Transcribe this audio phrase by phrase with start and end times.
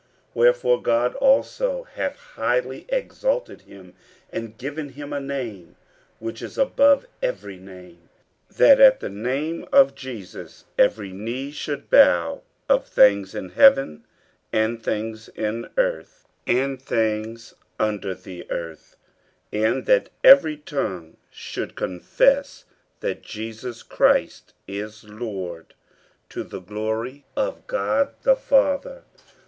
[0.29, 3.93] 50:002:009 Wherefore God also hath highly exalted him,
[4.31, 5.75] and given him a name
[6.17, 8.09] which is above every name:
[8.49, 14.03] 50:002:010 That at the name of Jesus every knee should bow, of things in heaven,
[14.51, 18.95] and things in earth, and things under the earth;
[19.53, 22.65] 50:002:011 And that every tongue should confess
[23.01, 25.75] that Jesus Christ is Lord,
[26.29, 29.03] to the glory of God the Father.